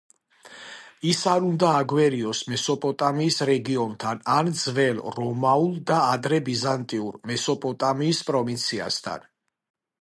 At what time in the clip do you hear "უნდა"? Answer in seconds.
1.49-1.67